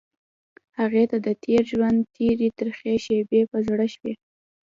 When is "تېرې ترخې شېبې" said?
2.15-3.41